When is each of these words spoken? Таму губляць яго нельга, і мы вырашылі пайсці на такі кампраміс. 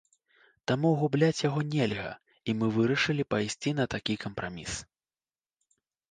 Таму 0.69 0.89
губляць 1.01 1.41
яго 1.47 1.61
нельга, 1.75 2.13
і 2.49 2.55
мы 2.61 2.69
вырашылі 2.77 3.25
пайсці 3.33 3.73
на 3.81 3.85
такі 3.95 4.15
кампраміс. 4.25 4.73